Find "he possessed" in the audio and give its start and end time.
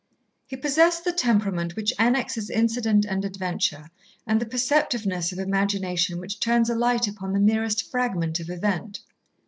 0.47-1.03